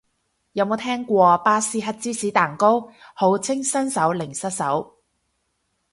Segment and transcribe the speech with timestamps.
[0.53, 4.95] 有冇聽過巴斯克芝士蛋糕，號稱新手零失手